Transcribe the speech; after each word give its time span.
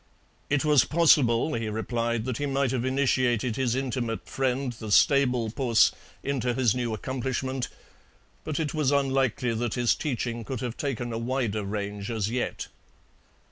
It 0.49 0.65
was 0.65 0.83
possible, 0.83 1.53
he 1.53 1.69
replied, 1.69 2.25
that 2.25 2.37
he 2.39 2.47
might 2.47 2.71
have 2.71 2.83
initiated 2.83 3.55
his 3.55 3.75
intimate 3.75 4.25
friend 4.27 4.73
the 4.73 4.91
stable 4.91 5.51
puss 5.51 5.91
into 6.23 6.55
his 6.55 6.73
new 6.73 6.91
accomplishment, 6.95 7.67
but 8.43 8.59
it 8.59 8.73
was 8.73 8.89
unlikely 8.91 9.53
that 9.53 9.75
his 9.75 9.93
teaching 9.93 10.43
could 10.43 10.61
have 10.61 10.75
taken 10.75 11.13
a 11.13 11.19
wider 11.19 11.63
range 11.63 12.09
as 12.09 12.31
yet. 12.31 12.67